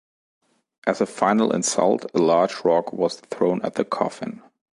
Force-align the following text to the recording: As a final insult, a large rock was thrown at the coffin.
As 0.87 0.99
a 0.99 1.05
final 1.05 1.53
insult, 1.53 2.09
a 2.15 2.17
large 2.17 2.65
rock 2.65 2.91
was 2.91 3.19
thrown 3.29 3.61
at 3.61 3.75
the 3.75 3.85
coffin. 3.85 4.41